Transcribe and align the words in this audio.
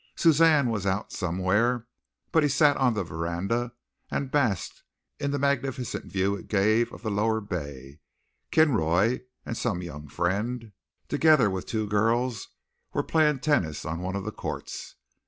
Suzanne 0.15 0.71
was 0.71 0.87
out 0.87 1.11
somewhere, 1.11 1.85
but 2.31 2.41
he 2.41 2.49
sat 2.49 2.75
on 2.77 2.95
the 2.95 3.03
veranda 3.03 3.71
and 4.09 4.31
basked 4.31 4.81
in 5.19 5.29
the 5.29 5.37
magnificent 5.37 6.05
view 6.05 6.33
it 6.35 6.47
gave 6.47 6.91
of 6.91 7.03
the 7.03 7.11
lower 7.11 7.39
bay. 7.39 7.99
Kinroy 8.51 9.19
and 9.45 9.55
some 9.55 9.83
young 9.83 10.07
friend, 10.07 10.71
together 11.07 11.51
with 11.51 11.67
two 11.67 11.85
girls, 11.85 12.47
were 12.93 13.03
playing 13.03 13.41
tennis 13.41 13.85
on 13.85 13.99
one 13.99 14.15
of 14.15 14.23
the 14.25 14.31
courts. 14.31 14.95